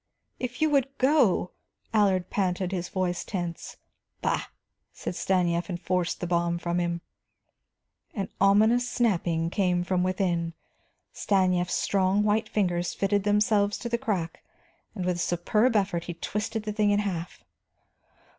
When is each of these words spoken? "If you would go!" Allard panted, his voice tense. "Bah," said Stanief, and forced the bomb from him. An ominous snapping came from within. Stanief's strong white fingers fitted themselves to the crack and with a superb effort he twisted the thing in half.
"If 0.39 0.63
you 0.63 0.69
would 0.71 0.87
go!" 0.97 1.51
Allard 1.93 2.31
panted, 2.31 2.71
his 2.71 2.89
voice 2.89 3.23
tense. 3.23 3.77
"Bah," 4.19 4.45
said 4.91 5.15
Stanief, 5.15 5.69
and 5.69 5.79
forced 5.79 6.19
the 6.21 6.25
bomb 6.25 6.57
from 6.57 6.79
him. 6.79 7.01
An 8.15 8.27
ominous 8.41 8.89
snapping 8.89 9.51
came 9.51 9.83
from 9.83 10.01
within. 10.01 10.53
Stanief's 11.13 11.75
strong 11.75 12.23
white 12.23 12.49
fingers 12.49 12.95
fitted 12.95 13.25
themselves 13.25 13.77
to 13.77 13.89
the 13.89 13.99
crack 13.99 14.41
and 14.95 15.05
with 15.05 15.17
a 15.17 15.19
superb 15.19 15.75
effort 15.75 16.05
he 16.05 16.15
twisted 16.15 16.63
the 16.63 16.73
thing 16.73 16.89
in 16.89 16.97
half. 17.01 17.43